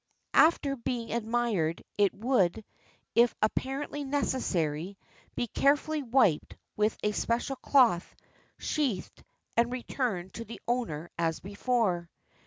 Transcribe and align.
After 0.33 0.75
being 0.75 1.11
admired 1.13 1.83
it 1.95 2.11
would, 2.15 2.65
if 3.13 3.35
apparently 3.39 4.03
necessary, 4.03 4.97
be 5.35 5.45
carefully 5.45 6.01
wiped 6.01 6.57
with 6.75 6.97
a 7.03 7.11
special 7.11 7.57
cloth, 7.57 8.15
sheathed, 8.57 9.23
and 9.55 9.71
returned 9.71 10.33
to 10.33 10.43
the 10.45 10.59
owner 10.67 11.11
as 11.19 11.39
before." 11.39 12.09